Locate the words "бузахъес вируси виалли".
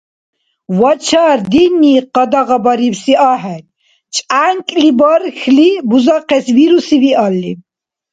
5.89-7.51